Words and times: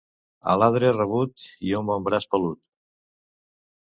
Aladre 0.51 0.93
rabut 0.95 1.43
i 1.71 1.75
un 1.79 1.85
bon 1.91 2.07
braç 2.07 2.25
pelut. 2.31 2.59